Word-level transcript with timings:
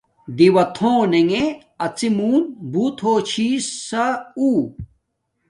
دیݸتھونݣے 0.37 1.43
اَڅی 1.85 2.09
مُݸن 2.17 2.43
بوت 2.71 2.97
ہوچھیسا 3.03 4.05
اُݹ 4.39 4.55